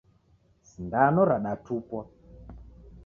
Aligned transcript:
Sindano 0.69 1.19
radatupwa 1.29 2.01